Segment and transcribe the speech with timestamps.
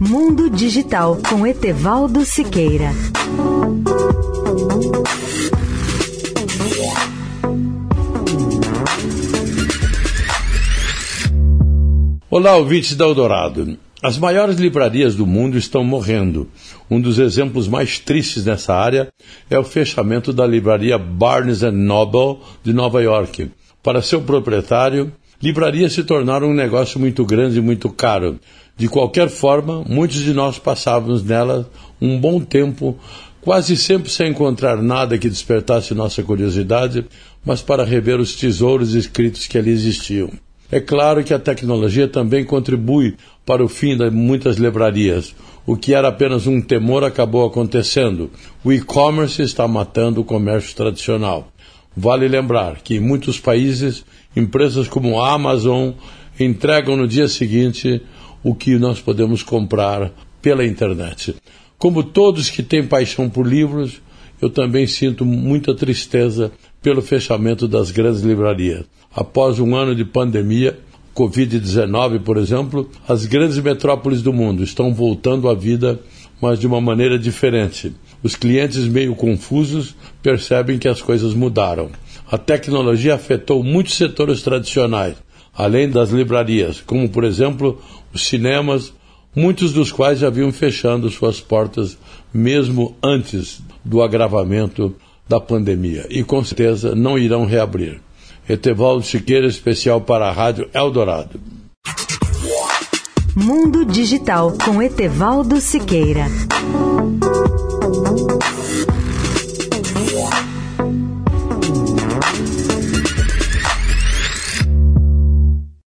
[0.00, 2.92] Mundo Digital com Etevaldo Siqueira.
[12.30, 13.76] Olá, ouvintes da Eldorado.
[14.00, 16.48] As maiores livrarias do mundo estão morrendo.
[16.88, 19.08] Um dos exemplos mais tristes nessa área
[19.50, 23.50] é o fechamento da livraria Barnes Noble de Nova York.
[23.82, 28.38] Para seu proprietário, livrarias se tornaram um negócio muito grande e muito caro.
[28.76, 31.68] De qualquer forma, muitos de nós passávamos nela
[32.00, 32.96] um bom tempo,
[33.40, 37.04] quase sempre sem encontrar nada que despertasse nossa curiosidade,
[37.44, 40.30] mas para rever os tesouros escritos que ali existiam.
[40.70, 43.16] É claro que a tecnologia também contribui
[43.46, 45.34] para o fim de muitas livrarias.
[45.64, 48.30] O que era apenas um temor acabou acontecendo.
[48.62, 51.48] O e-commerce está matando o comércio tradicional.
[52.00, 54.04] Vale lembrar que em muitos países,
[54.36, 55.90] empresas como a Amazon
[56.38, 58.00] entregam no dia seguinte
[58.40, 61.34] o que nós podemos comprar pela internet.
[61.76, 64.00] Como todos que têm paixão por livros,
[64.40, 68.84] eu também sinto muita tristeza pelo fechamento das grandes livrarias.
[69.12, 70.78] Após um ano de pandemia,
[71.16, 75.98] Covid-19, por exemplo, as grandes metrópoles do mundo estão voltando à vida,
[76.40, 77.92] mas de uma maneira diferente.
[78.22, 81.90] Os clientes, meio confusos, percebem que as coisas mudaram.
[82.30, 85.16] A tecnologia afetou muitos setores tradicionais,
[85.54, 87.80] além das livrarias, como, por exemplo,
[88.12, 88.92] os cinemas,
[89.34, 91.96] muitos dos quais já vinham fechando suas portas
[92.32, 94.94] mesmo antes do agravamento
[95.28, 98.00] da pandemia e com certeza não irão reabrir.
[98.48, 101.38] Etevaldo Siqueira, especial para a Rádio Eldorado.
[103.36, 106.26] Mundo Digital com Etevaldo Siqueira.